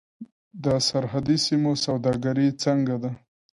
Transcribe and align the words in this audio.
د 0.63 0.65
سرحدي 0.87 1.37
سیمو 1.45 1.71
سوداګري 1.85 2.47
څنګه 2.63 2.95
ده؟ 3.03 3.11